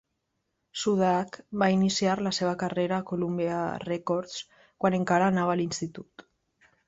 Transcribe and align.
Sudack 0.83 1.35
va 1.63 1.67
iniciar 1.73 2.15
la 2.27 2.31
seva 2.37 2.53
carrera 2.63 2.97
a 3.01 3.05
Columbia 3.11 3.59
Records 3.85 4.41
quan 4.85 4.97
encara 5.01 5.27
anava 5.35 5.53
a 5.57 5.61
l'institut. 5.61 6.27